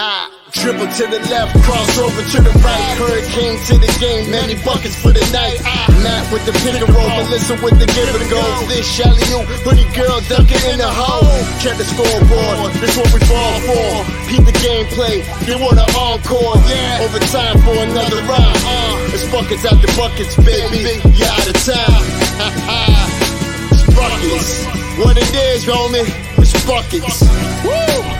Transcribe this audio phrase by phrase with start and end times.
[0.00, 0.40] See if y'all don't know.
[0.50, 2.96] Dribble to the left, crossover to the right.
[2.96, 5.60] Hurricane to the game, many buckets for the night.
[6.00, 8.40] Matt with the pick and roll, Melissa with the give and go.
[8.64, 11.28] This Shelly, you, hoodie girl dunking in the hole.
[11.60, 13.92] Check the scoreboard, this what we fall for.
[14.24, 16.56] Peep the gameplay, they want an encore.
[16.64, 18.56] Yeah, overtime for another round.
[18.64, 20.96] Uh, it's buckets out the buckets, baby.
[21.12, 22.04] You out of time.
[23.76, 24.64] it's buckets.
[24.96, 26.08] What it is, homie,
[26.40, 27.20] it's buckets.
[27.68, 28.19] Woo!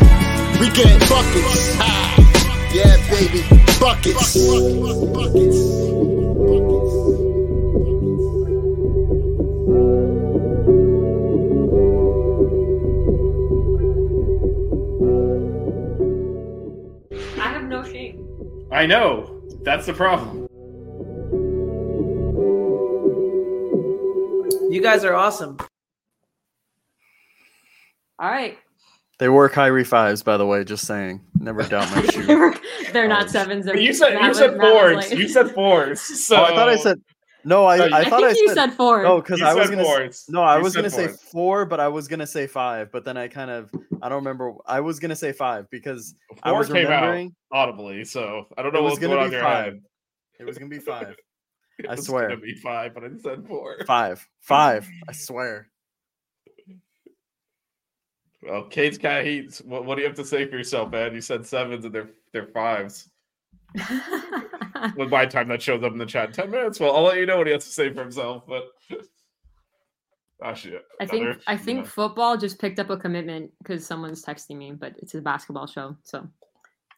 [0.60, 1.74] We get buckets.
[2.74, 3.40] Yeah, baby,
[3.80, 4.36] buckets.
[17.38, 18.68] I have no shame.
[18.70, 19.40] I know.
[19.62, 20.46] That's the problem.
[24.70, 25.56] You guys are awesome.
[28.18, 28.58] All right.
[29.20, 30.64] They were Kyrie fives, by the way.
[30.64, 31.20] Just saying.
[31.38, 32.54] Never doubt my shoe.
[32.92, 33.66] They're not sevens.
[33.66, 34.96] They're, But you said you was- said fours.
[34.96, 36.00] like- You said fours.
[36.26, 36.98] So oh, I thought I said
[37.44, 37.66] no.
[37.66, 39.02] I, No, I, I thought think I you said, said four.
[39.02, 39.82] no because I was gonna.
[39.82, 40.24] s- fours.
[40.28, 42.90] No, I You was gonna say four, but I was gonna say five.
[42.92, 43.70] But then I kind of
[44.02, 44.54] I don't remember.
[44.66, 48.04] I was gonna say five because I four was came out remembering audibly.
[48.04, 49.64] So I don't know it was what's going gonna on in be your five.
[49.66, 49.82] head.
[50.40, 51.14] It was gonna be five.
[51.78, 52.28] It I was swear.
[52.28, 53.76] gonna be five, but I said four.
[53.86, 54.26] Five.
[54.42, 54.88] Five.
[55.08, 55.68] I swear.
[58.42, 59.60] Well, Kate's cat heats.
[59.60, 61.14] What, what do you have to say for yourself, man?
[61.14, 63.10] You said sevens and they're they're fives.
[64.96, 66.80] With my time that shows up in the chat in ten minutes.
[66.80, 68.44] Well, I'll let you know what he has to say for himself.
[68.48, 68.64] But
[70.42, 70.82] ah, shit.
[71.00, 71.84] I think Another, I you think know.
[71.84, 75.96] football just picked up a commitment because someone's texting me, but it's a basketball show,
[76.02, 76.26] so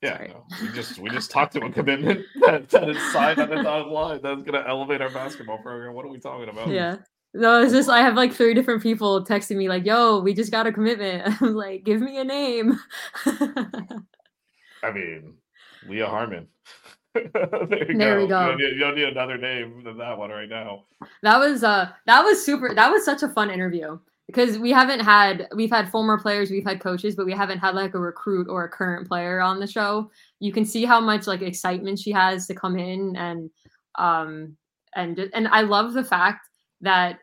[0.00, 3.50] Yeah, no, we just we just talked to a commitment that, that is signed on
[3.50, 4.20] the dotted line.
[4.22, 5.92] That's gonna elevate our basketball program.
[5.94, 6.68] What are we talking about?
[6.68, 6.98] yeah.
[7.34, 10.50] No, it's just I have like three different people texting me like, "Yo, we just
[10.52, 12.78] got a commitment." I'm like, "Give me a name."
[14.82, 15.34] I mean,
[15.88, 16.48] Leah Harmon.
[17.14, 18.22] there you There go.
[18.22, 18.40] we go.
[18.40, 20.84] You don't, need, you don't need another name than that one right now.
[21.22, 25.00] That was uh that was super that was such a fun interview because we haven't
[25.00, 28.48] had we've had former players, we've had coaches, but we haven't had like a recruit
[28.48, 30.10] or a current player on the show.
[30.40, 33.50] You can see how much like excitement she has to come in and
[33.98, 34.56] um
[34.94, 36.48] and and I love the fact
[36.82, 37.18] that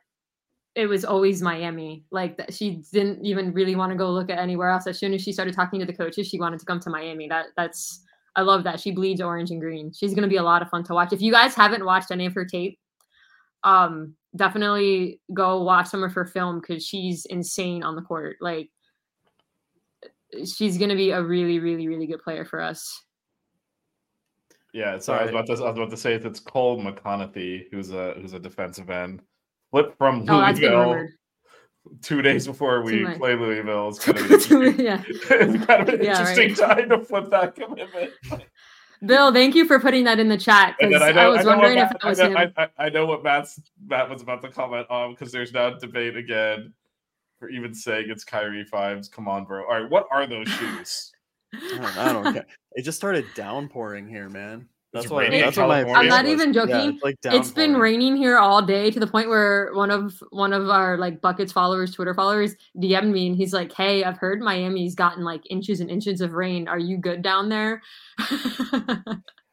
[0.76, 2.06] it was always Miami.
[2.12, 4.88] Like that she didn't even really want to go look at anywhere else.
[4.88, 7.28] As soon as she started talking to the coaches, she wanted to come to Miami.
[7.28, 8.04] That that's
[8.36, 8.80] I love that.
[8.80, 9.92] She bleeds orange and green.
[9.94, 11.14] She's gonna be a lot of fun to watch.
[11.14, 12.80] If you guys haven't watched any of her tape,
[13.64, 18.70] um definitely go watch some of her film because she's insane on the court like
[20.46, 23.04] she's gonna be a really really really good player for us
[24.72, 27.92] Yeah, so I was about to I was about to say it's Cole McConathy, who's
[27.92, 29.24] a who's a defensive end.
[29.72, 31.10] Flip from oh Louisville rumored
[32.02, 33.18] two days before we much.
[33.18, 33.90] play Louisville.
[33.90, 36.78] It's kind of an interesting, yeah it's kind of an Yeah, interesting right.
[36.78, 38.12] time to flip that commitment.
[39.06, 41.44] bill thank you for putting that in the chat And because I, I was I
[41.44, 43.24] know, what wondering if Matt, it was I, him know, I, I- I know what
[43.24, 46.74] Matt's Matt was about to comment on because there's now debate again
[47.40, 49.08] for even saying it's Kyrie fives.
[49.08, 49.64] Come on, bro.
[49.64, 51.12] All right, what are those shoes?
[51.54, 52.46] I don't, I don't care.
[52.74, 54.68] It just started downpouring here, man.
[54.92, 55.22] That's It's why.
[55.24, 55.84] raining That's what my.
[55.84, 56.42] I'm not face was.
[56.42, 56.94] even Yeah, joking.
[56.96, 60.52] it's, like it's been raining here all day to the point where one of one
[60.52, 64.42] of our like buckets followers twitter followers dm'd me and he's like hey i've heard
[64.42, 67.82] miami's gotten like inches and inches of rain are you good down there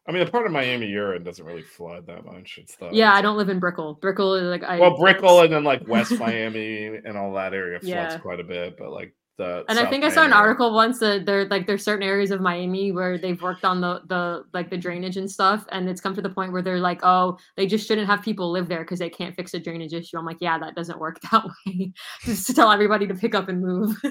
[0.08, 2.58] I mean, the part of Miami you're in doesn't really flood that much.
[2.62, 3.94] It's the Yeah, I don't live in Brickell.
[3.94, 7.80] Brickell is like I well, Brickell and then like West Miami and all that area
[7.80, 8.18] floods Yeah.
[8.18, 10.74] quite a bit, but like the and I South think I saw an area- article
[10.74, 14.44] once that there like there's certain areas of Miami where they've worked on the the
[14.54, 17.36] like the drainage and stuff, and it's come to the point where they're like, oh,
[17.56, 20.16] they just shouldn't have people live there because they can't fix a drainage issue.
[20.18, 21.92] I'm like, yeah, that doesn't work that way.
[22.22, 23.96] just to tell everybody to pick up and move.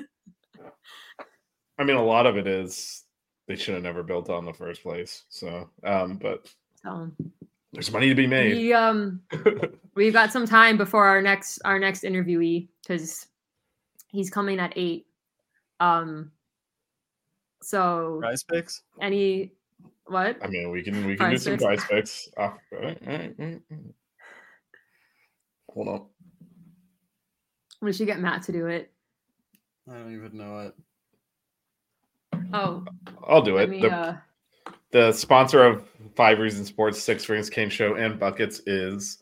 [1.78, 3.04] I mean, a lot of it is
[3.48, 5.24] they should have never built on the first place.
[5.30, 6.48] So, um, but
[6.84, 7.12] so
[7.74, 8.56] there's money to be made.
[8.56, 9.22] we um
[9.96, 13.28] we've got some time before our next our next interviewee because
[14.08, 15.08] he's coming at eight.
[15.80, 16.32] Um.
[17.62, 18.82] So Prize picks.
[19.02, 19.52] any
[20.06, 20.38] what?
[20.44, 21.86] I mean, we can we can Prize do some picks.
[21.86, 22.30] price picks.
[22.38, 22.58] Ah.
[25.74, 26.06] Hold on.
[27.82, 28.92] We should get Matt to do it.
[29.90, 30.74] I don't even know it.
[32.54, 32.86] Oh,
[33.28, 33.70] I'll do it.
[33.70, 33.82] me.
[33.82, 34.18] The, Uh,
[34.92, 39.20] the sponsor of Five Reasons Sports, Six Rings, Kane Show, and Buckets is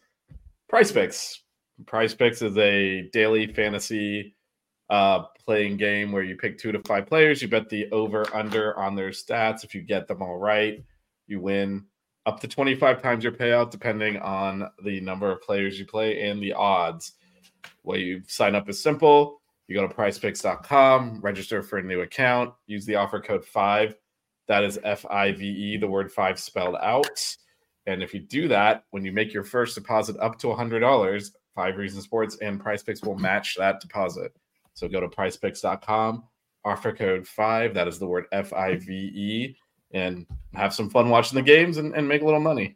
[0.71, 1.39] PrizePicks.
[1.87, 4.35] Price Picks is a daily fantasy
[4.89, 7.41] uh, playing game where you pick two to five players.
[7.41, 9.63] You bet the over under on their stats.
[9.63, 10.83] If you get them all right,
[11.27, 11.85] you win
[12.25, 16.41] up to 25 times your payout, depending on the number of players you play and
[16.41, 17.13] the odds.
[17.83, 19.41] Way you sign up is simple.
[19.67, 23.95] You go to prizepicks.com, register for a new account, use the offer code 5
[24.47, 27.37] that is F I V E, the word five spelled out.
[27.85, 31.77] And if you do that, when you make your first deposit up to $100, Five
[31.77, 34.31] Reasons Sports and PrizePicks will match that deposit.
[34.73, 36.23] So go to prizepicks.com,
[36.65, 39.57] offer code five, that is the word F I V E,
[39.91, 42.75] and have some fun watching the games and, and make a little money.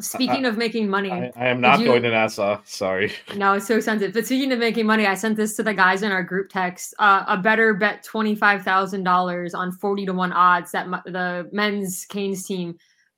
[0.00, 2.60] speaking of making money, I, I am not you- going to Nassau.
[2.64, 3.12] Sorry.
[3.36, 4.14] no, it's so sensitive.
[4.14, 6.94] But speaking of making money, I sent this to the guys in our group text.
[6.98, 11.48] Uh, a better bet twenty five thousand dollars on forty to one odds that the
[11.52, 12.76] men's Canes team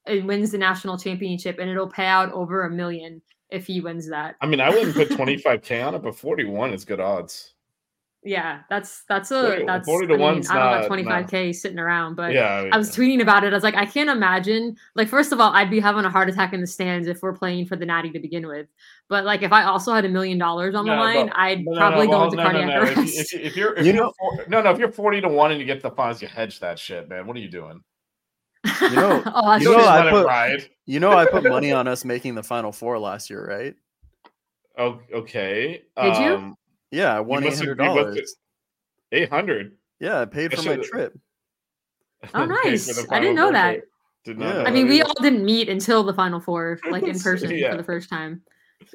[0.09, 3.23] uh, wins the national championship, and it'll pay out over a million
[3.55, 4.37] if he wins that.
[4.41, 7.53] I mean, I wouldn't put 25K on it, but 41 is good odds.
[8.27, 10.87] Yeah, that's that's a 40 that's 40 to I mean, one's I don't not- got
[10.87, 12.71] twenty five k sitting around, but yeah.
[12.73, 13.53] I was tweeting about it.
[13.53, 14.79] I was like, I can't imagine.
[14.95, 17.35] Like, first of all, I'd be having a heart attack in the stands if we're
[17.35, 18.67] playing for the Natty to begin with.
[19.11, 21.67] But like, if I also had a million dollars on the No, line, but- I'd
[21.67, 22.83] No, no, probably no, go well, into no, no, cardiac no.
[22.83, 23.15] If, arrest.
[23.15, 24.91] you- if, you- if you're, if You you are know- four, no, no, if you're
[24.93, 27.27] 40 to one and you get the funds, you hedge that shit, man.
[27.27, 27.83] What are you doing?
[28.81, 32.35] You know- oh, you know, I put- You know, I put money on us making
[32.35, 33.75] the final four last year, right?
[34.79, 35.83] Oh, okay.
[36.01, 36.35] Did you?
[36.35, 36.57] Um,
[36.91, 38.37] Yeah, I won you eight must have- hundred dollars.
[39.13, 39.77] 800.
[40.01, 41.19] Yeah, I paid I for my trip.
[42.35, 42.89] Oh, nice.
[43.11, 43.83] I didn't know that.
[44.25, 44.63] Did not Yeah.
[44.63, 47.73] know I mean, we all didn't meet until the final four, like in person Yeah.
[47.73, 48.41] for the first time.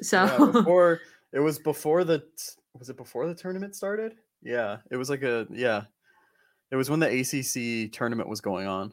[0.02, 1.00] So Yeah, before
[1.32, 2.24] it was before the
[2.76, 4.16] was it before the tournament started?
[4.42, 5.82] Yeah, it was like a yeah.
[6.72, 8.92] It was when the ACC tournament was going on.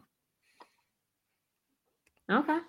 [2.29, 2.59] Okay.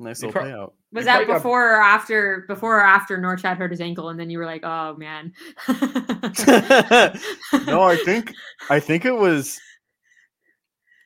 [0.00, 0.72] Nice You little prob- payout.
[0.92, 2.44] Was that probably got- before or after?
[2.48, 5.32] Before or after Norchad hurt his ankle, and then you were like, "Oh man."
[7.66, 8.32] no, I think
[8.70, 9.60] I think it was.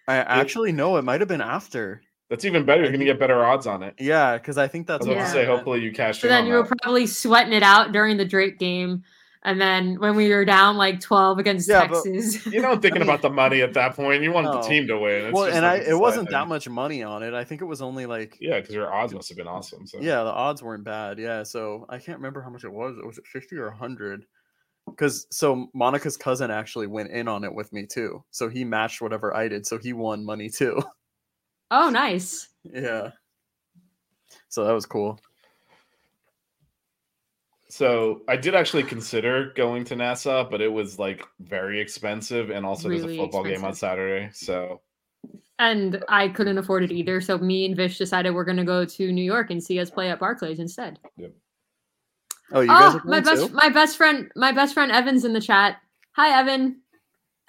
[0.06, 2.02] I actually no, it might have been after.
[2.30, 2.82] That's even better.
[2.82, 3.94] You're going to get better odds on it.
[3.98, 5.24] Yeah, because I think I that's was about Yeah.
[5.26, 6.78] to say, hopefully you cash So then you were that.
[6.82, 9.02] probably sweating it out during the Drake game,
[9.44, 12.44] and then when we were down like twelve against Yeah, Texas.
[12.52, 14.54] You know, thinking mean- about the money at that point, you want No.
[14.60, 15.26] the team to win.
[15.26, 17.34] It's well, just and like I a it wasn't that much money on it.
[17.34, 19.86] I think it was only like Yeah, because your odds must have been awesome.
[19.86, 21.18] So yeah, the odds weren't bad.
[21.18, 22.96] Yeah, so I can't remember how much it was.
[22.98, 24.24] It Was it fifty or hundred?
[24.86, 28.24] Because so Monica's cousin actually went in on it with me too.
[28.30, 29.66] So he matched whatever I did.
[29.66, 30.82] So he won money too.
[31.70, 32.48] oh, nice.
[32.64, 33.10] yeah.
[34.48, 35.20] So that was cool.
[37.70, 42.64] So I did actually consider going to Nassau, but it was like very expensive, and
[42.64, 43.74] also there's a football game on.
[43.74, 44.30] Saturday.
[44.32, 44.80] So
[45.58, 49.12] And I couldn't afford it either, so me and Vish decided we're gonna go to
[49.12, 50.98] New York and see us play at Barclays instead.
[52.50, 53.52] Oh, you guys oh, are my best too?
[53.52, 55.76] my best friend my best friend Evan's in the chat.
[56.12, 56.80] Hi Evan.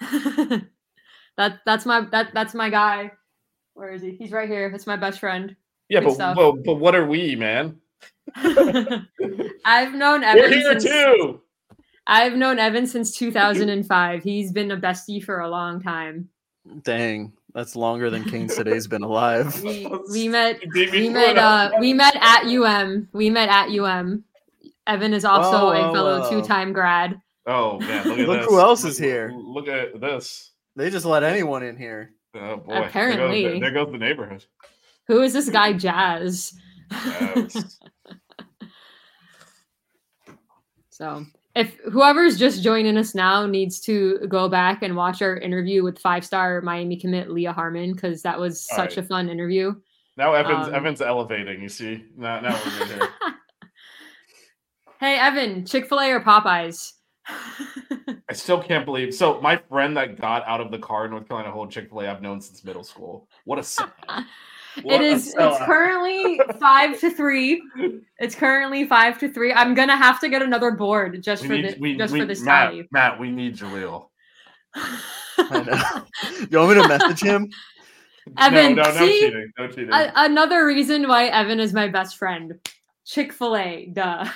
[1.38, 3.12] that that's my that that's my guy.
[3.72, 4.16] Where is he?
[4.16, 4.70] He's right here.
[4.70, 5.56] That's my best friend.
[5.88, 6.36] yeah, Good but stuff.
[6.36, 7.80] well, but what are we, man?
[9.64, 11.40] I've known Evan We're here since, too.
[12.06, 14.22] I've known Evan since 2005.
[14.22, 16.28] He's been a bestie for a long time.
[16.82, 19.62] Dang, that's longer than Kane today's been alive.
[19.62, 23.08] We we met You beat me we met uh we met at UM.
[23.12, 24.24] We met at UM.
[24.86, 26.30] Evan is also Oh, a fellow oh.
[26.30, 27.20] two-time grad.
[27.46, 28.48] Oh man, look at Look this.
[28.48, 29.32] who else is here.
[29.34, 30.50] Look at this.
[30.76, 32.14] They just let anyone in here.
[32.34, 32.74] Oh boy.
[32.74, 33.42] Apparently.
[33.42, 34.44] there goes, there goes the neighborhood.
[35.06, 36.54] Who is this guy Jazz?
[36.90, 37.78] Yes.
[41.00, 45.82] so if whoever's just joining us now needs to go back and watch our interview
[45.82, 49.04] with five star Miami commit Leah Harmon because that was All such right.
[49.04, 49.74] a fun interview.
[50.18, 51.62] Now Evan's Um, Evan's elevating.
[51.62, 53.08] You see, now now we're good here.
[55.00, 56.92] hey Evan, Chick Fil A or Popeyes?
[57.26, 59.14] I still can't believe.
[59.14, 62.02] So my friend that got out of the car in North Carolina whole Chick Fil
[62.02, 63.26] A I've known since middle school.
[63.44, 64.24] What a.
[64.82, 65.12] What it.
[65.12, 67.62] It's currently five to three.
[68.18, 69.52] It's currently five to three.
[69.52, 72.20] I'm gonna have to get another board just We for need, the we, just we,
[72.20, 72.88] for this Matt, tally.
[72.92, 74.08] Matt, we need Jalil.
[74.74, 76.06] I know.
[76.50, 77.50] you want me to message him?
[78.38, 79.20] Evan, no, no, no see?
[79.20, 79.52] cheating.
[79.58, 79.90] No cheating.
[79.92, 82.54] A- another reason why Evan is my best friend.
[83.04, 84.28] Chick Fil A, duh.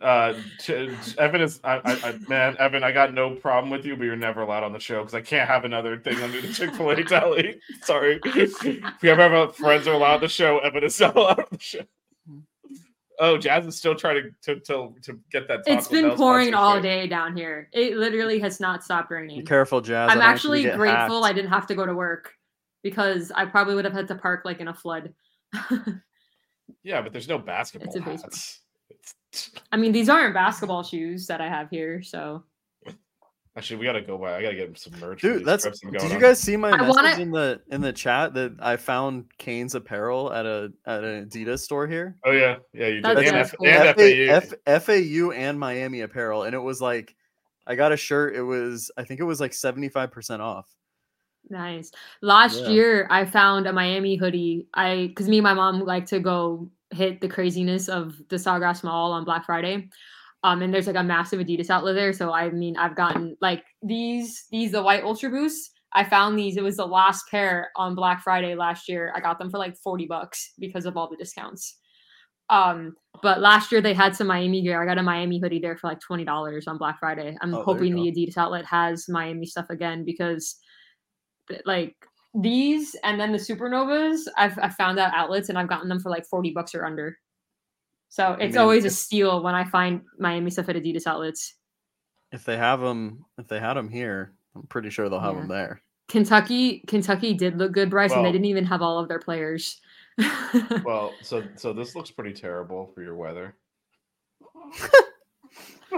[0.00, 3.84] Uh, Ch- Ch- Evan is, I, I, I, man, Evan, I got no problem with
[3.84, 6.40] you, but you're never allowed on the show because I can't have another thing under
[6.40, 7.60] the Chick Fil A tally.
[7.82, 11.40] Sorry, if you ever have friends are allowed on the show, Evan is not allowed
[11.40, 11.80] on the show.
[13.22, 15.60] Oh, Jazz is still trying to to to, to get that.
[15.66, 17.02] It's been Bell pouring all sponsorship.
[17.02, 17.68] day down here.
[17.72, 19.40] It literally has not stopped raining.
[19.40, 20.08] Be careful, Jazz.
[20.08, 21.92] I I'm don't want you to actually get grateful I didn't have to go to
[21.94, 22.32] work
[22.82, 25.12] because I probably would have had to park like in a flood.
[26.82, 28.16] Yeah, but there's no basketball a baseball.
[28.22, 28.60] hats.
[28.90, 32.42] It's, I mean, these aren't basketball shoes that I have here, so
[33.56, 34.36] actually, we gotta go by.
[34.36, 35.20] I gotta get some merch.
[35.22, 35.62] Dude, that's.
[35.64, 36.22] trips I'm Did going you on.
[36.22, 39.74] guys see my I message wanna- in the in the chat that I found Kane's
[39.74, 42.16] apparel at a at an Adidas store here?
[42.24, 43.04] Oh yeah, yeah, you did.
[43.04, 43.66] That's- And, F- cool.
[43.68, 44.52] and FAU.
[44.66, 47.14] F, FAU and Miami apparel, and it was like,
[47.66, 48.34] I got a shirt.
[48.34, 50.68] It was, I think it was like seventy five percent off.
[51.48, 51.90] nice.
[52.20, 52.68] Last Yeah.
[52.68, 54.66] year, I found a Miami hoodie.
[54.74, 58.82] I because me and my mom like to go hit the craziness of the Sawgrass
[58.82, 59.88] Mall on Black Friday.
[60.42, 62.12] Um, and there's like a massive Adidas outlet there.
[62.12, 65.70] So I mean, I've gotten like these these the white Ultra Boosts.
[65.92, 66.56] I found these.
[66.56, 69.12] It was the last pair on Black Friday last year.
[69.14, 71.78] I got them for like 40 bucks because of all the discounts.
[72.48, 74.80] Um, but last year they had some Miami gear.
[74.82, 77.36] I got a Miami hoodie there for like twenty dollars on Black Friday.
[77.40, 80.56] I'm Oh, hoping the Adidas outlet has Miami stuff again because,
[81.64, 81.94] like
[82.34, 86.10] these and then the Supernovas, I've I found out outlets and I've gotten them for
[86.10, 87.18] like forty bucks or under.
[88.08, 91.54] So it's mean, always a steal when I find Miami stuff at Adidas outlets.
[92.32, 95.40] If they have them, if they had them here, I'm pretty sure they'll have Yeah.
[95.40, 95.82] them there.
[96.08, 99.80] Kentucky, Kentucky did look good, Bryce, and they didn't even have all of their players.
[100.84, 103.54] Well, so so this looks pretty terrible for your weather.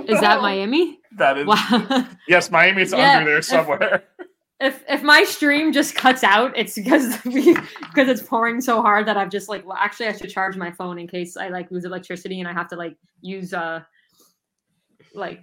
[0.07, 1.01] Is that Miami?
[1.17, 1.47] That is.
[1.47, 2.07] Wow.
[2.29, 4.05] Yes, Miami's Yeah, under there somewhere.
[4.63, 9.07] If if my stream just cuts out, it's because we because it's pouring so hard
[9.07, 11.71] that I've just like well actually I should charge my phone in case I like
[11.71, 13.81] lose electricity and I have to like use uh
[15.15, 15.41] like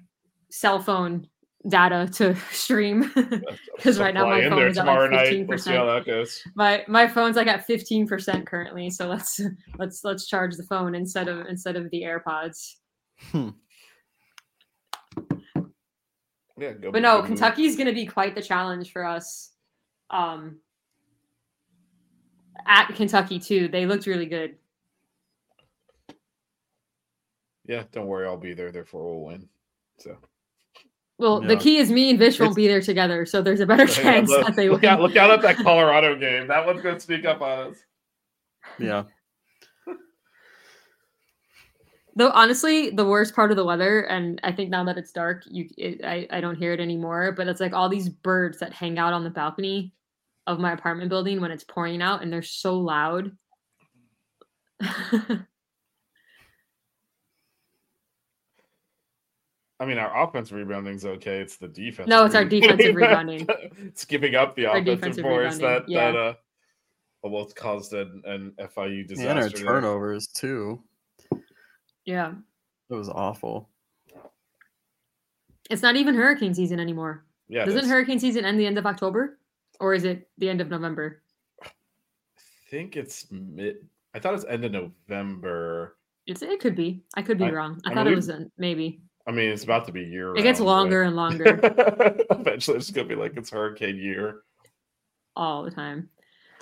[0.49, 1.27] cell phone
[1.67, 3.11] data to stream
[3.75, 5.47] because right now my in phone there is at, like, tomorrow night.
[5.47, 5.97] We'll see how 15%.
[5.97, 6.43] that goes.
[6.55, 9.41] my my phone's like at 15% currently, so let's
[9.77, 12.75] let's let's charge the phone instead of instead of the AirPods.
[16.59, 17.27] Yeah, go But no, go move.
[17.27, 19.51] Kentucky's going to be quite the challenge for us.
[20.09, 20.57] Um,
[22.65, 24.55] at Kentucky too, they looked really good.
[27.65, 28.71] Yeah, don't worry, I'll be there.
[28.71, 29.47] Therefore, we'll win.
[29.99, 30.17] So
[31.19, 33.83] Well, the key is me and Vish won't be there together, so there's a better
[33.87, 34.89] Yeah, chance look, that they look win.
[34.91, 35.01] out!
[35.01, 36.47] Look out at that Colorado game.
[36.47, 37.77] That one's gonna sneak up on us.
[38.79, 39.03] Yeah.
[42.15, 45.43] Though honestly, the worst part of the weather, and I think now that it's dark,
[45.45, 47.31] you it, I I don't hear it anymore.
[47.31, 49.93] But it's like all these birds that hang out on the balcony
[50.47, 53.31] of my apartment building when it's pouring out, and they're so loud.
[59.81, 61.39] I mean, our offensive rebounding's okay.
[61.39, 62.09] It's the defense.
[62.09, 63.47] No, it's our defensive rebounding.
[63.77, 66.11] it's giving up the Our offensive defensive boards that rebounding, yeah.
[66.11, 66.33] that uh
[67.21, 69.29] almost caused an, an FIU disaster.
[69.29, 70.81] And our turnovers too.
[72.09, 72.33] Yeah,
[72.89, 73.69] It was awful.
[75.69, 77.23] it's not even hurricane season anymore.
[77.47, 79.37] Yeah, Doesn't hurricane season end the end of October,
[79.79, 81.21] or is it the end of November?
[81.63, 81.69] I
[82.71, 83.77] think it's mid.
[84.15, 85.97] I thought it's end of November.
[86.25, 87.03] It's it could be.
[87.15, 87.79] I could be I- wrong.
[87.85, 89.01] I, I thought mean, it was a, maybe.
[89.27, 90.35] I mean, it's about to be year.
[90.35, 91.07] It gets longer right?
[91.07, 91.59] and longer
[92.31, 94.41] Eventually, it's gonna be like it's hurricane year.
[95.35, 96.09] all the time.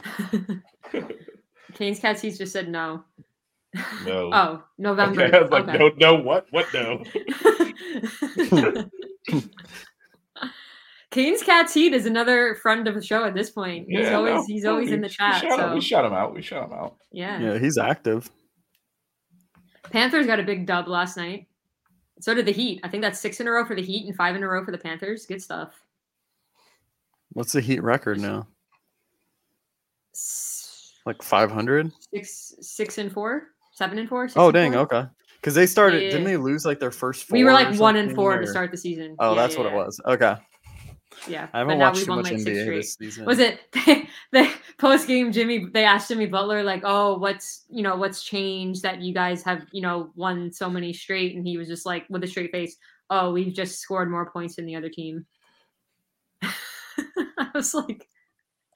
[1.73, 3.03] Kane's cat seats just said no.
[4.05, 4.29] No.
[4.33, 5.23] Oh, November.
[5.25, 5.77] Okay, I was like, Okay.
[5.77, 7.03] no, no, what, what, no?
[11.09, 13.87] Kane's cat's heat is another friend of the show at this point.
[13.89, 15.41] He's Yeah, always no, he's no, always we- in the we chat.
[15.41, 16.35] shut him- So we shut him out.
[16.35, 16.97] We shut him out.
[17.11, 17.39] yeah.
[17.39, 18.29] Yeah, he's active.
[19.89, 21.47] Panthers got a big dub last night.
[22.19, 22.81] So did the Heat.
[22.83, 24.65] I think that's six in a row for the Heat and five in a row
[24.65, 25.25] for the Panthers.
[25.25, 25.73] Good stuff.
[27.31, 28.47] What's the Heat record now?
[31.05, 31.91] Like 500?
[32.13, 33.43] Six, six and four,
[33.77, 34.27] seven and four.
[34.27, 34.73] six Oh, and dang.
[34.73, 34.81] four?
[34.81, 35.03] Okay.
[35.35, 36.09] Because they started, Yeah.
[36.09, 37.37] didn't they lose like their first four?
[37.37, 39.15] we were like one and four to start the season.
[39.19, 40.01] Oh, Yeah, that's yeah, what it was.
[40.05, 40.35] Okay.
[41.27, 43.25] Yeah, I haven't watched too much like, NBA this season.
[43.25, 45.65] Was it they, they post game Jimmy?
[45.73, 49.65] They asked Jimmy Butler like, "Oh, what's you know what's changed that you guys have
[49.71, 52.77] you know won so many straight?" And he was just like with a straight face,
[53.09, 55.25] "Oh, we've just scored more points than the other team."
[56.43, 58.07] I was like,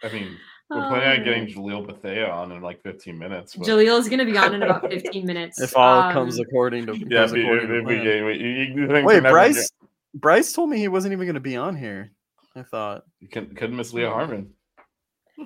[0.03, 0.35] I mean,
[0.77, 1.47] we're planning on getting.
[1.47, 3.55] Jalil Bethea on in like 15 minutes.
[3.55, 5.59] but- is gonna be on in about 15 minutes.
[5.61, 8.05] If all comes Um, according to Yeah, goes if we, according to if we, plan.
[8.05, 9.71] you- you Wait, we're never Bryce.
[10.13, 12.11] Bryce told me he wasn't even going to be on here.
[12.55, 13.05] I thought.
[13.21, 14.53] get- couldn't, couldn't miss Leah Harmon.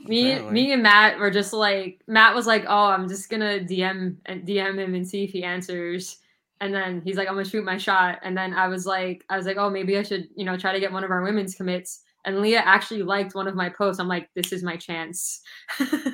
[0.07, 0.53] me Apparently.
[0.53, 4.45] me and Matt were just like Matt was like, "Oh, I'm just gonna DM and
[4.45, 6.17] DM him and see if he answers."
[6.61, 9.37] And then he's like, "I'm gonna shoot my shot." And then I was like, I
[9.37, 11.55] was like, "Oh, maybe I should, you know, try to get one of our women's
[11.55, 13.99] commits." And Leah actually liked one of my posts.
[13.99, 15.41] I'm like, "This is my chance."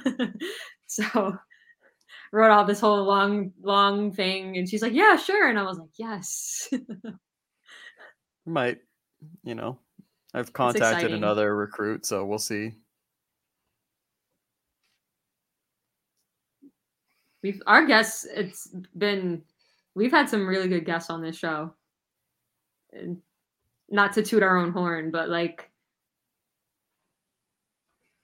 [0.88, 1.38] so
[2.32, 5.78] wrote all this whole long long thing, and she's like, "Yeah, sure." And I was
[5.78, 6.70] like, "Yes."
[8.46, 8.80] Might,
[9.44, 9.80] you know,
[10.34, 12.74] I've contacted another recruit, so we'll see.
[17.44, 18.26] We've our guests.
[18.26, 19.44] It's been
[19.96, 21.74] we've had some really good guests on this show.
[22.94, 23.22] And
[23.90, 25.71] not to toot our own horn, but like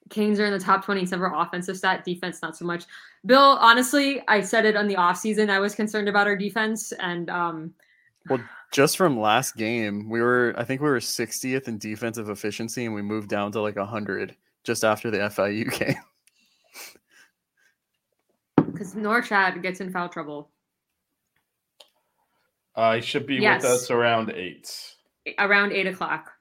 [0.10, 2.86] Canes are in the top 20 in several offensive stat, defense not so much.
[3.26, 5.50] Bill, honestly, I said it on the offseason.
[5.50, 7.74] I was concerned about our defense and um
[8.30, 8.40] well
[8.72, 12.94] Just from last game, we were I think we were 60th in defensive efficiency, and
[12.94, 15.96] we moved down to like 100 just after the FIU game.
[18.72, 20.50] because Norchad gets in foul trouble
[22.76, 23.64] Uh, he should be Yes.
[23.64, 24.96] with us around eight.
[25.40, 26.32] around eight o'clock.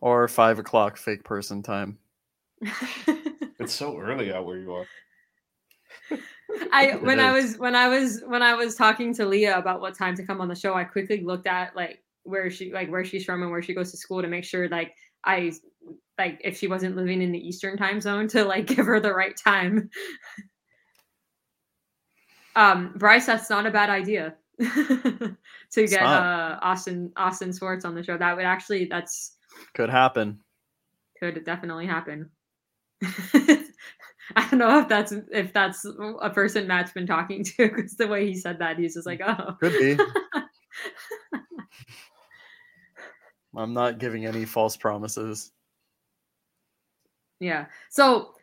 [0.00, 1.98] or five o'clock fake person time.
[3.58, 4.86] It's so early out where you are.
[6.72, 9.96] I when I was when I was when I was talking to Leah about what
[9.96, 13.04] time to come on the show, I quickly looked at like where she like where
[13.04, 14.94] she's from and where she goes to school to make sure like
[15.24, 15.52] I
[16.18, 19.14] like if she wasn't living in the Eastern time zone to like give her the
[19.14, 19.90] right time.
[22.56, 25.36] um, Bryce, that's not a bad idea to
[25.74, 28.16] get uh Austin Austin Swartz on the show.
[28.16, 29.36] That would actually that's
[29.74, 30.40] Could happen.
[31.18, 32.30] could definitely happen.
[34.36, 35.84] I don't know if that's if that's
[36.20, 39.20] a person Matt's been talking to because the way he said that he's just like
[39.24, 39.98] oh Could be.
[43.56, 45.52] I'm not giving any false promises.
[47.38, 47.66] yeah.
[47.90, 48.34] So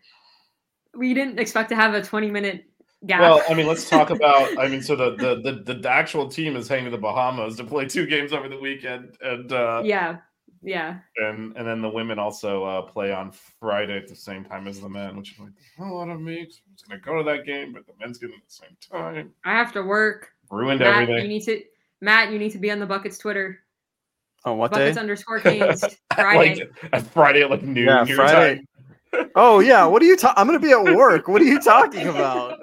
[0.95, 2.65] we didn't expect to have a 20 minute
[3.05, 3.21] gap.
[3.21, 4.57] Well, I mean, let's talk about.
[4.57, 7.63] I mean, so the the the, the actual team is heading to the Bahamas to
[7.63, 10.17] play two games over the weekend, and uh, yeah,
[10.61, 10.99] yeah.
[11.17, 14.79] and and then the women also uh, play on Friday at the same time as
[14.79, 16.41] the men, which is like the hell out of me.
[16.41, 19.33] I was gonna go to that game, but the men's getting at the same time.
[19.45, 20.29] I have to work.
[20.49, 21.61] Ruined Matt, you need to
[22.01, 23.59] Matt, you need to be on the buckets Twitter.
[24.43, 25.01] On what Buckets day?
[25.01, 25.83] underscore Canes.
[25.83, 26.55] At, Friday.
[26.55, 27.87] like at Friday at like noon.
[27.87, 28.65] Yeah, your Friday.
[29.13, 29.29] time.
[29.35, 29.85] Oh yeah.
[29.85, 30.39] What are you talking?
[30.39, 31.27] I'm gonna be at work.
[31.27, 32.59] What are you talking about?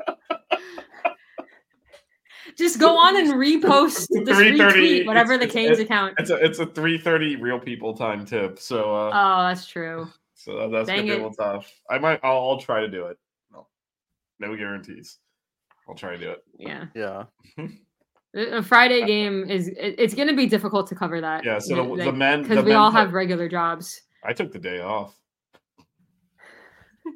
[2.59, 6.15] Just go on and repost this retweet, whatever the it's- Canes it- account.
[6.19, 8.59] It's a it's a three thirty real people time tip.
[8.59, 10.09] So uh, Oh, that's true.
[10.35, 11.73] so that's gonna be a little tough.
[11.89, 12.21] I might.
[12.23, 13.19] I'll, I'll try to do it.
[13.53, 13.67] No,
[14.41, 15.19] no guarantees.
[15.89, 16.45] I'll try to do it.
[16.59, 16.87] Yeah.
[16.95, 17.25] Yeah.
[18.37, 21.45] A a Friday game is it's going to be difficult to cover that.
[21.47, 21.59] Yeah.
[21.59, 24.03] So the, the men because we all play- have regular jobs.
[24.23, 25.19] I took the day off,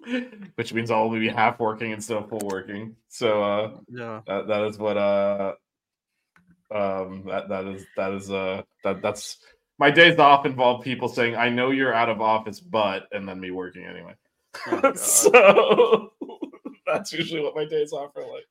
[0.55, 2.97] which means I'll only be half working instead of full working.
[3.09, 4.21] So uh, Yeah.
[4.27, 5.55] that that is what uh
[6.71, 9.39] um that that is that is uh that that's
[9.79, 13.41] my days off involve people saying I know you're out of office, but and then
[13.41, 14.15] me working anyway.
[14.69, 16.13] Oh, so
[16.87, 18.45] that's usually what my days off are like.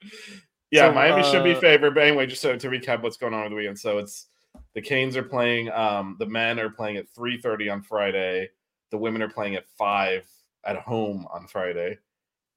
[0.72, 1.96] Yeah, So, Miami should be uh, favored.
[1.96, 3.78] But anyway, just to, to recap what's going on with the weekend.
[3.80, 4.28] So it's
[4.74, 8.50] the Canes are playing, um, the men are playing at 3:30 on Friday.
[8.90, 10.26] The women are playing at five
[10.66, 11.98] at home on Friday.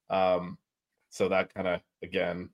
[0.09, 0.57] Um,
[1.09, 2.49] so that kind of again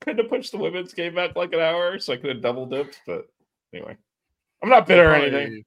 [0.00, 2.66] kind of pushed the women's game back like an hour, so I could have double
[2.66, 3.00] dipped.
[3.06, 3.26] But
[3.72, 3.96] anyway,
[4.62, 5.64] I'm not bitter or anything.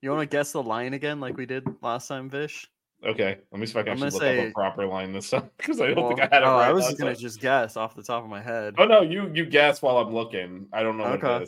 [0.00, 2.68] You want to guess the line again, like we did last time, Vish?
[3.04, 5.50] Okay, let me see if I can actually look up a proper line this time
[5.58, 6.68] because I don't Well, think I had it oh, right.
[6.68, 7.20] I was gonna time.
[7.20, 8.74] just guess off the top of my head.
[8.78, 10.66] Oh no, you you guess while I'm looking.
[10.72, 11.46] I don't know what Okay.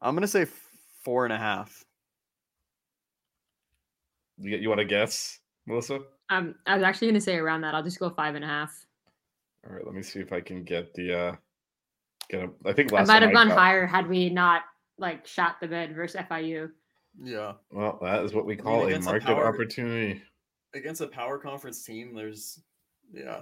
[0.00, 0.46] I'm gonna say
[1.02, 1.84] four and a half.
[4.40, 6.00] You, you want to guess, Melissa?
[6.30, 7.74] Um, I was actually going to say around that.
[7.74, 8.72] I'll just go five and a half.
[9.66, 11.36] All right, let me see if I can get the uh
[12.30, 12.50] get a.
[12.64, 14.62] I think I might time have gone got- higher had we not
[14.98, 16.70] like shot the bed versus FIU.
[17.22, 17.52] Yeah.
[17.70, 20.22] Well, that is what we call a against a market power- opportunity.
[20.74, 22.60] Against a power conference team, there's
[23.12, 23.40] yeah.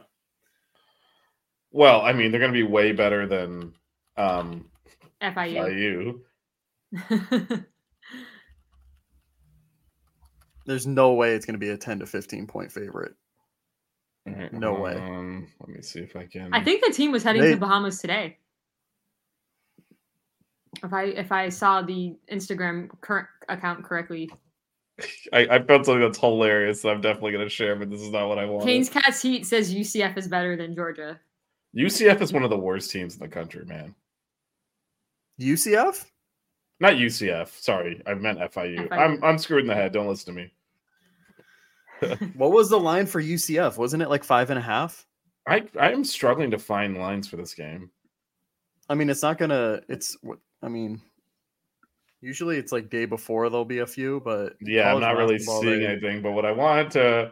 [1.70, 3.74] Well, I mean, they're going to be way better than
[4.16, 4.70] Um,
[5.22, 6.22] FIU.
[6.94, 7.64] FIU.
[10.68, 13.14] There's no way it's going to be a 10 to 15 point favorite.
[14.52, 14.96] No way.
[14.96, 16.52] Um, let me see if I can.
[16.52, 18.36] I think the team was heading They- to Bahamas today.
[20.84, 24.30] If I if I saw the Instagram current account correctly,
[25.32, 26.82] I, I found something that's hilarious.
[26.82, 28.66] that I'm definitely going to share, but this is not what I want.
[28.66, 31.18] Kane's Cats Heat says UCF is better than Georgia.
[31.74, 33.94] UCF is one of the worst teams in the country, man.
[35.40, 36.04] UCF?
[36.78, 37.58] Not UCF.
[37.58, 38.88] Sorry, I meant FIU.
[38.88, 38.92] FIU.
[38.92, 39.92] I'm I'm screwed in the head.
[39.92, 40.52] Don't listen to me.
[42.36, 43.76] What was the line for UCF?
[43.78, 45.06] Wasn't it like five and a half?
[45.46, 47.90] I I am struggling to find lines for this game.
[48.88, 49.80] I mean, it's not gonna.
[49.88, 51.00] It's what I mean.
[52.20, 55.80] Usually, it's like day before there'll be a few, but Yeah, I'm not really seeing
[55.80, 56.20] they- anything.
[56.22, 57.30] But what I wanted to,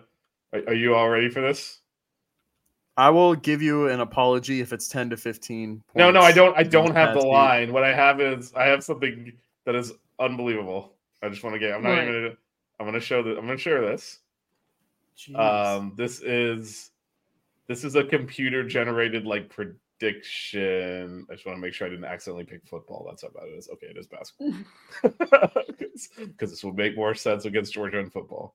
[0.53, 1.81] are, are you all ready for this?
[2.99, 5.83] I will give you an apology if it's ten to fifteen.
[5.95, 6.57] No, no, I don't.
[6.57, 7.73] I don't have the Cats line.
[7.73, 9.33] What I have is I have something
[9.67, 10.93] that is unbelievable.
[11.23, 11.75] I just want to get.
[11.75, 12.03] I'm not What?
[12.05, 12.15] even.
[12.23, 12.37] Gonna,
[12.81, 13.37] I'm gonna show that.
[13.39, 14.21] I'm gonna share this.
[15.17, 15.39] Jeez.
[15.39, 16.91] Um, this is
[17.69, 21.27] this is a computer generated like prediction.
[21.31, 23.07] I just want to make sure I didn't accidentally pick football.
[23.09, 23.69] That's how bad it is.
[23.73, 24.55] Okay, it is basketball
[26.19, 28.55] because this would make more sense against Georgia in football.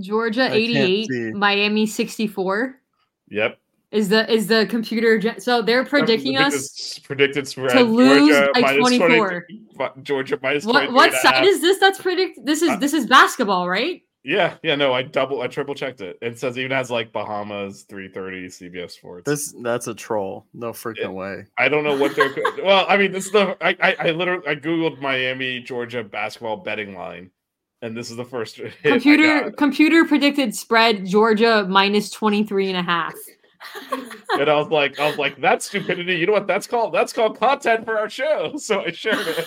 [0.00, 1.34] Georgia 88.
[1.34, 2.80] Miami 64
[3.28, 3.58] Yep.
[3.92, 5.38] is the is the computer.
[5.40, 6.98] So they're predicting us.
[7.00, 7.70] Predicted- predicted spread.
[7.78, 9.46] to lose Georgia by minus 20 24.
[10.02, 11.78] Georgia minus What 23 what side is this?
[11.78, 12.44] That's predict.
[12.44, 14.02] This is Uh, this is basketball, right?
[14.26, 16.16] Yeah, yeah, no, I double, I triple checked it.
[16.22, 19.26] It says it even has like Bahamas 330 CBS Sports.
[19.26, 20.46] This that's a troll.
[20.54, 21.08] No freaking Yeah.
[21.08, 21.44] way.
[21.58, 22.32] I don't know what they're.
[22.64, 23.54] well, I mean, this is the.
[23.60, 27.30] I, I, I literally, I googled Miami Georgia basketball betting line,
[27.84, 29.56] and this is the first hit I Computer got.
[29.56, 33.14] computer predicted spread Georgia minus 23 and a half.
[34.38, 36.14] and I was like, I was like, that's stupidity.
[36.16, 36.92] You know what that's called?
[36.94, 38.52] That's called content for our show.
[38.58, 39.46] So I shared it.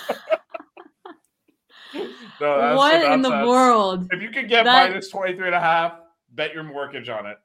[1.93, 4.07] no, that's, what in the that's- world?
[4.11, 5.93] If you could get That- minus 23 and a half,
[6.33, 7.37] bet your mortgage on it.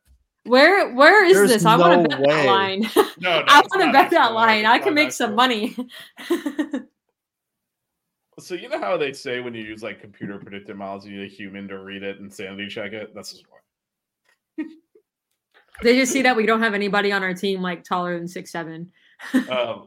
[0.45, 1.65] Where where is There's this?
[1.65, 2.27] I want to bet way.
[2.35, 2.81] that line.
[2.97, 4.67] No, no, I want to bet that line.
[4.67, 5.77] I can make some money.
[8.43, 11.25] So you know how they say when you use like computer predicted models, you need
[11.25, 13.15] a human to read it and sanity check it.
[13.15, 14.65] That's just why.
[15.83, 18.51] they just see that we don't have anybody on our team like taller than six
[18.53, 18.93] seven.
[19.49, 19.87] Um,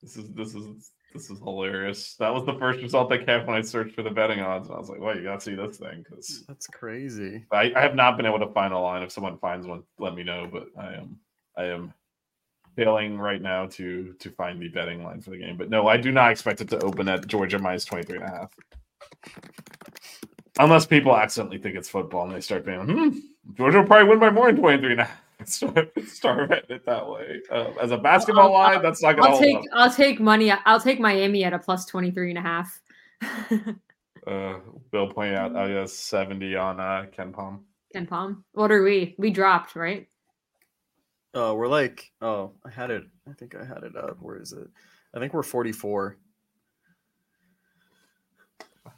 [0.00, 2.14] this is this is this is hilarious.
[2.20, 4.76] That was the first result that came when I searched for the betting odds, and
[4.76, 7.44] I was like, "Wait, you gotta see this thing," because That's crazy.
[7.50, 9.02] I, I have not been able to find a line.
[9.02, 10.48] If someone finds one, let me know.
[10.50, 11.18] But I am
[11.56, 11.92] I am
[12.76, 15.56] failing right now to to find the betting line for the game.
[15.56, 18.30] But no, I do not expect it to open at Georgia minus 23 and a
[18.30, 18.52] half.
[20.58, 23.18] Unless people accidentally think it's football and they start being, hmm,
[23.54, 25.20] Georgia will probably win by more than 23 and a half.
[25.44, 27.42] Start, start betting it that way.
[27.50, 29.64] Uh, as a basketball I'll- line, that's not going to I'll take up.
[29.74, 30.50] I'll take money.
[30.50, 32.80] I'll take Miami at a plus 23 and a half.
[34.26, 34.58] Uh,
[34.90, 37.60] Bill pointed out, I guess 70 on uh, KenPom.
[37.92, 38.44] Ken Palm.
[38.52, 39.14] What are we?
[39.18, 40.08] We dropped, right?
[41.38, 43.04] Oh, we're like, oh, I had it.
[43.28, 44.16] I think I had it up.
[44.20, 44.66] Where is it?
[45.14, 46.16] I think we're 44.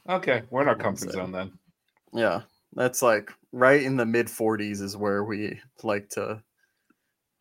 [0.09, 1.53] Okay, we're in our comfort zone then.
[2.15, 2.43] Yeah,
[2.75, 6.41] that's like right in the mid 40s is where we like to.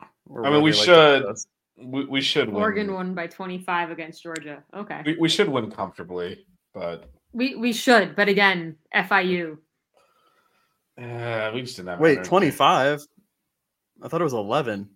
[0.02, 1.46] I mean, we like should- put us.
[1.80, 2.56] We, we should win.
[2.58, 4.64] Oregon won by 25 against Georgia.
[4.76, 5.04] Okay.
[5.06, 9.60] We, we should win comfortably, but We we should, but again, FIU.
[11.00, 12.00] uh, we just didn't have.
[12.00, 13.06] Wait, 25?
[14.02, 14.90] I thought it was 11.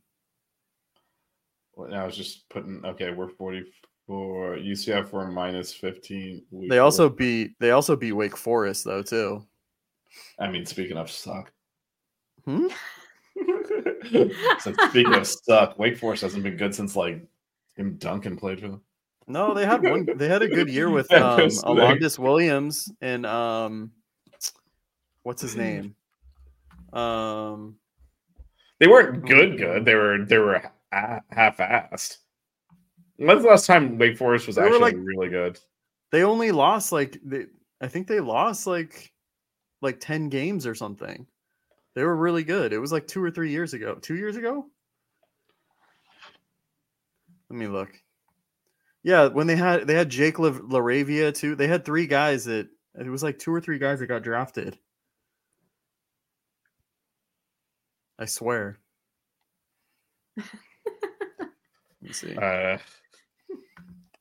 [1.76, 2.84] Well, I was just putting.
[2.86, 4.58] Okay, we're forty-four.
[4.58, 6.44] UCF were minus fifteen.
[6.52, 9.46] They also beat they also beat Wake Forest though too.
[10.40, 11.52] I mean, speaking of suck.
[12.46, 12.68] Hmm?
[14.60, 17.26] so speaking of suck, Wake Forest hasn't been good since like
[17.76, 18.82] Tim Duncan played for them.
[19.28, 20.06] No, they had one.
[20.18, 21.50] They had a good year with um.
[21.64, 23.92] Alondes Williams and um,
[25.24, 25.96] what's his name?
[26.92, 27.78] Um,
[28.82, 29.60] They weren't oh, good.
[29.60, 29.86] Good.
[29.86, 30.26] They were.
[30.26, 30.60] They were
[30.92, 32.18] half-assed.
[33.18, 35.60] When's the last time Wake Forest was They actually like- really good?
[36.12, 37.46] they only lost like they,
[37.80, 39.14] I think they lost like
[39.84, 41.28] like ten games or something.
[41.94, 42.74] They were really good.
[42.74, 43.96] It was like two or three years ago.
[44.02, 44.66] Two years ago.
[47.52, 47.92] Let me look.
[49.04, 51.56] Yeah, when they had they had Jake La- LaRavia too.
[51.56, 52.68] They had three guys that
[53.00, 54.80] it was like two or three guys that got drafted.
[58.20, 58.78] I swear.
[60.38, 60.46] Let
[62.02, 62.36] me see.
[62.36, 62.78] Uh,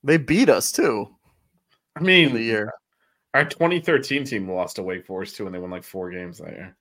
[0.03, 1.15] They beat us too
[1.95, 2.71] I in mean, the year.
[3.33, 6.49] our 2013 team lost to Wake Forest too, and they won like four games that
[6.51, 6.75] year.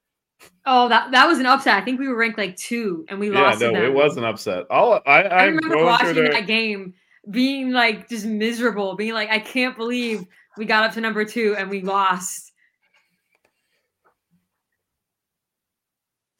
[0.64, 1.76] Oh, that that was an upset.
[1.80, 3.60] I think we were ranked like two, and we Yeah, lost.
[3.60, 3.84] to no, them.
[3.84, 4.64] it was an upset.
[4.70, 6.94] All I, I I'm remember watching through their, that game,
[7.30, 10.24] being like just miserable, being like, I can't believe
[10.56, 12.49] we got up to number two and we lost.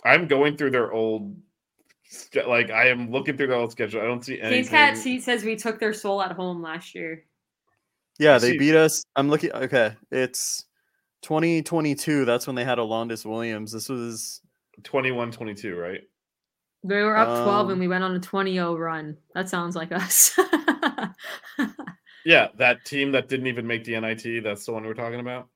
[0.05, 1.37] I'm going through their old,
[2.47, 4.01] like I am looking through their old schedule.
[4.01, 4.65] I don't see anything.
[4.65, 7.25] Kane's Cat Seat says we took their soul at home last year.
[8.19, 9.05] Yeah, they beat us.
[9.17, 9.53] I'm looking.
[9.53, 10.67] Okay, it's
[11.23, 12.25] 2022.
[12.25, 13.73] That's when they had Alondes Williams.
[13.73, 14.43] This was
[14.83, 16.01] 21, 22, right?
[16.83, 19.17] They were up 12 Um, and we went on a 20 0 run.
[19.35, 20.39] That sounds like us.
[22.25, 24.43] Yeah, that team that didn't even make the NIT.
[24.45, 25.49] That's the one we're talking about.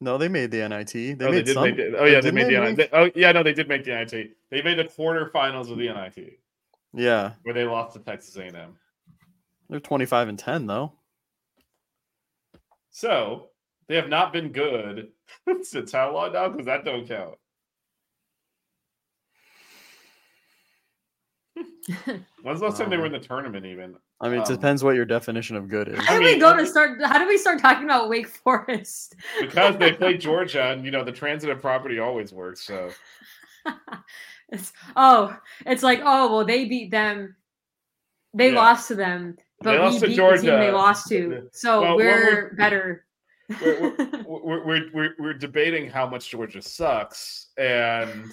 [0.00, 0.92] No, they made the NIT.
[0.92, 1.62] They oh, made they did some.
[1.64, 1.94] make it.
[1.98, 2.90] Oh, yeah, they didn't made they the make- NIT.
[2.92, 4.30] Oh, yeah, no, they did make the NIT.
[4.50, 6.38] They made the quarterfinals of the NIT
[6.94, 8.76] Yeah, where they lost to Texas A&M.
[9.68, 10.92] they're 25 and 10 though.
[12.90, 13.50] So
[13.88, 15.08] they have not been good
[15.62, 16.48] since how long now?
[16.48, 17.34] Because that don't count.
[22.42, 23.64] When's the last time they were in the tournament?
[23.66, 25.98] Even I mean, it Um, depends what your definition of good is.
[26.04, 27.00] how I did we go to start?
[27.04, 29.14] How do we start talking about Wake Forest?
[29.40, 32.60] because they played Georgia, and you know the transitive property always works.
[32.62, 32.90] So
[34.50, 37.36] it's, oh, it's like, oh, well, they beat them.
[38.34, 38.56] They Yeah.
[38.56, 41.48] lost to them, but They we lost to beat the team they lost to.
[41.52, 43.04] So Well, what we're, we're- better.
[43.62, 43.80] we're,
[44.28, 48.30] we're, we're, we're, we're debating how much Georgia sucks, and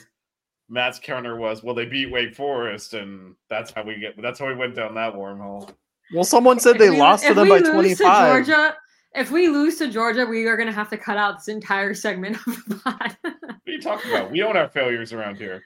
[0.70, 4.20] Matt's counter was, "Well, they beat Wake Forest, and that's how we get.
[4.22, 5.70] That's how we went down that wormhole."
[6.14, 8.46] Well, someone said they we- lost to them by 25.
[8.46, 8.76] Georgia,
[9.14, 11.94] if we lose to Georgia, we are going to have to cut out this entire
[11.94, 13.16] segment of the pod.
[13.22, 13.34] What
[13.68, 14.32] are you talking about?
[14.32, 15.64] We own our failures around here.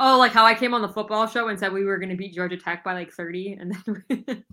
[0.00, 2.16] oh, like how I came on the football show and said we were going to
[2.16, 4.44] beat Georgia Tech by like 30, and then we-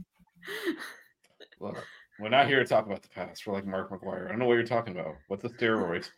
[1.60, 1.78] Look,
[2.20, 3.46] we're not here to talk about the past.
[3.48, 4.26] We're like Mark McGwire.
[4.26, 5.16] I don't know what you're talking about.
[5.28, 6.10] What's the steroids?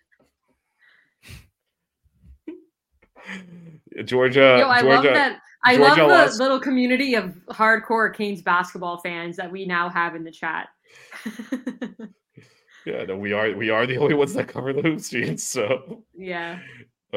[4.05, 4.95] Georgia, Yo, I Georgia.
[4.95, 5.39] love that.
[5.63, 9.89] I Georgia love the lost- little community of hardcore Canes basketball fans that we now
[9.89, 10.67] have in the chat.
[12.85, 15.43] Yeah, no, we are we are the only ones that cover the hoop streets.
[15.43, 16.59] So yeah.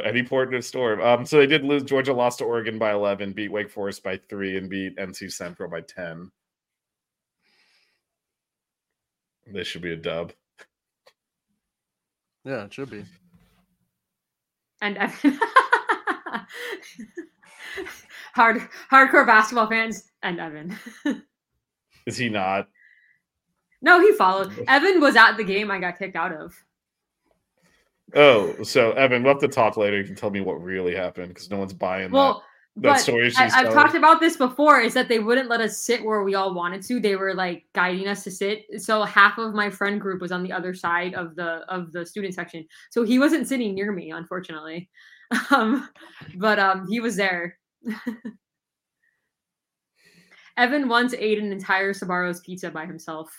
[0.03, 1.01] any port in a storm.
[1.03, 1.83] Um, so they did lose.
[1.83, 5.68] Georgia lost to Oregon by eleven, beat Wake Forest by three, and beat NC Central
[5.68, 6.31] by ten.
[9.53, 10.33] This should be a dub.
[12.47, 13.05] Yeah, it should be.
[14.81, 15.38] And Evan.
[18.35, 20.77] Hard hardcore basketball fans and Evan.
[22.07, 22.69] Is he not?
[23.83, 24.53] no, he followed.
[24.69, 26.55] Evan was at the game I got kicked out of.
[28.14, 29.99] Oh, so Evan, we'll have to talk later.
[29.99, 32.43] You can tell me what really happened because no one's buying Well,
[32.77, 32.83] that.
[32.83, 33.73] but story she's I, I've telling.
[33.75, 34.81] talked about this before.
[34.81, 37.01] Is that they wouldn't let us sit where we all wanted to.
[37.01, 38.64] They were like guiding us to sit.
[38.81, 42.07] So half of my friend group was on the other side of the of the
[42.07, 42.67] student section.
[42.91, 44.88] So he wasn't sitting near me, unfortunately.
[45.51, 45.88] Um,
[46.37, 47.59] but um, he was there.
[50.57, 53.31] Evan once ate an entire Sbarro's pizza by himself,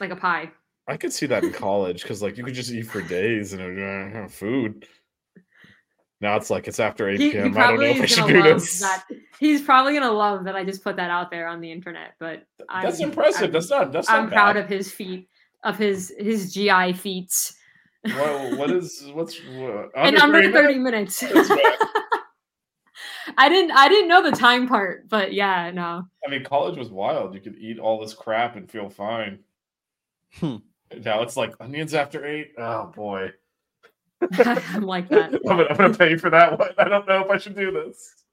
[0.00, 0.50] like a pie.
[0.88, 3.62] I could see that in college because like you could just eat for days and
[3.62, 4.86] uh, have food.
[6.20, 7.56] Now it's like it's after 8 He, he p.m.
[7.56, 8.80] I don't know if I should do this.
[8.80, 9.04] that.
[9.38, 12.14] He's probably gonna love that I just put that out there on the internet.
[12.18, 12.44] But
[12.82, 13.42] That's I'm- impressive.
[13.42, 15.28] I'm- that's not that's I'm not proud of his feat,
[15.62, 17.56] of his his GI feats.
[18.04, 21.22] Well, what is what's what, In under three 30 minutes?
[21.22, 21.50] minutes.
[23.38, 26.06] I didn't I didn't know the time part, but yeah, no.
[26.26, 27.34] I mean, college was wild.
[27.34, 29.38] You could eat all this crap and feel fine.
[30.34, 30.56] Hmm.
[31.02, 32.52] Now it's like onions after eight.
[32.58, 33.32] Oh boy,
[34.38, 35.34] I'm like that.
[35.34, 36.70] I'm gonna, I'm gonna pay for that one.
[36.78, 38.24] I don't know if I should do this.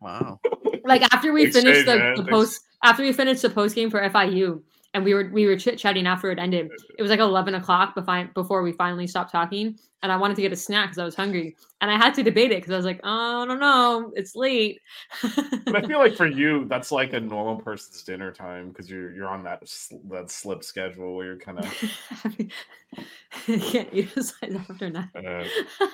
[0.00, 0.40] Wow.
[0.84, 4.00] like after we Thanks, finished the, the post after we finished the post game for
[4.08, 4.62] FIU
[4.94, 6.70] and we were we were chit chatting after it ended.
[6.98, 10.42] It was like eleven o'clock before before we finally stopped talking, and I wanted to
[10.42, 12.76] get a snack because I was hungry, and I had to debate it because I
[12.76, 14.80] was like, oh, I don't know, it's late.
[15.64, 19.12] But I feel like for you, that's like a normal person's dinner time because you're
[19.12, 21.66] you're on that sl- that slip schedule where you're kind of.
[23.48, 24.10] I can't eat
[24.42, 25.08] after that.
[25.14, 25.86] Uh,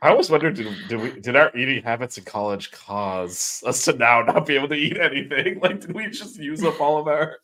[0.00, 3.94] I always wondered did, did we did our eating habits in college cause us to
[3.94, 5.58] now not be able to eat anything?
[5.64, 7.38] Like, did we just use up all of our?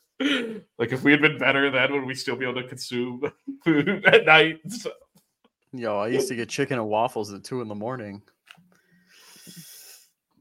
[0.78, 3.22] Like, if we had been better then, would we still be able to consume
[3.64, 4.60] food at night?
[4.64, 4.86] and?
[5.72, 8.22] Yo, I used to get chicken and waffles at two in the morning.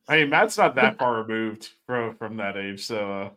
[0.08, 3.30] I mean, Matt's not that far removed from from that age, so uh,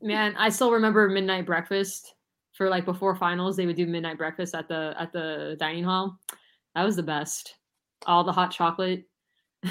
[0.00, 2.14] Man, I still remember midnight breakfast
[2.52, 3.56] for like before finals.
[3.56, 6.18] They would do midnight breakfast at the at the dining hall.
[6.74, 7.56] That was the best.
[8.06, 9.04] All the hot chocolate.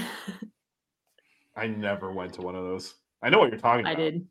[1.55, 2.95] I never went to one of those.
[3.23, 4.01] I know what you're talking I about.
[4.01, 4.27] I did.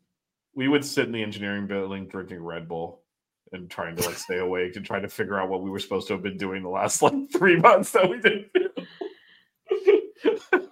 [0.57, 3.03] We would sit in the engineering building drinking Red Bull
[3.51, 6.07] and trying to like stay awake and trying to figure out what we were supposed
[6.07, 8.67] to have been doing the last like three months that we didn't do.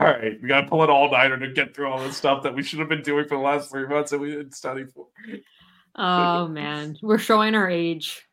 [0.00, 2.54] all right, we gotta pull an all nighter to get through all this stuff that
[2.54, 5.08] we should have been doing for the last three months that we didn't study for.
[5.96, 8.24] Oh man, we're showing our age.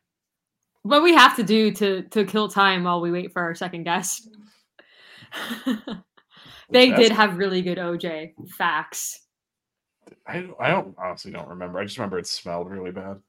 [0.82, 3.82] What we have to do to to kill time while we wait for our second
[3.82, 4.28] guest.
[6.70, 9.24] they did have really good OJ facts.
[10.26, 11.78] I I don't honestly don't remember.
[11.78, 13.20] I just remember it smelled really bad.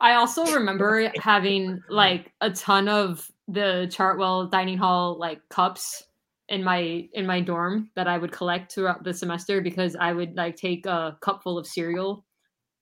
[0.00, 6.04] I also remember having like a ton of the Chartwell dining hall like cups
[6.48, 10.36] in my in my dorm that I would collect throughout the semester because I would
[10.36, 12.24] like take a cup full of cereal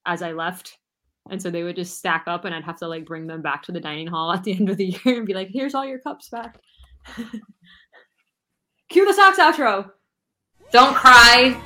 [0.06, 0.78] as I left.
[1.30, 3.62] And so they would just stack up and I'd have to like bring them back
[3.64, 5.86] to the dining hall at the end of the year and be like, here's all
[5.86, 6.58] your cups back.
[8.90, 9.90] Cue the socks outro.
[10.70, 11.60] Don't cry.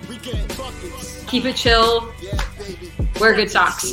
[1.28, 2.10] Keep it chill.
[3.20, 3.92] Wear good socks.